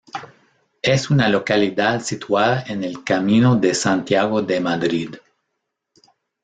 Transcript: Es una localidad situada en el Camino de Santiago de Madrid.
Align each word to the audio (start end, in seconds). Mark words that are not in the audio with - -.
Es 0.81 1.11
una 1.11 1.29
localidad 1.29 2.01
situada 2.01 2.63
en 2.65 2.83
el 2.83 3.03
Camino 3.03 3.55
de 3.55 3.75
Santiago 3.75 4.41
de 4.41 4.59
Madrid. 4.59 5.15